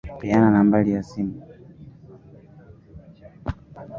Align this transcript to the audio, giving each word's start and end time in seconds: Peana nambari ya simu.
Peana 0.19 0.47
nambari 0.53 0.91
ya 0.95 1.03
simu. 1.09 1.37